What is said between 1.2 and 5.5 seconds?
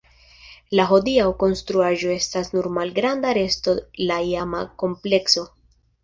konstruaĵo estas nur malgranda resto la iama komplekso.